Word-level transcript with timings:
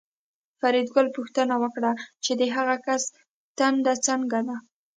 فریدګل 0.59 1.07
پوښتنه 1.17 1.55
وکړه 1.63 1.91
چې 2.23 2.31
د 2.39 2.41
هغه 2.55 2.75
کس 2.85 3.01
ټنډه 3.57 3.93
څنګه 4.07 4.39
ده 4.47 4.55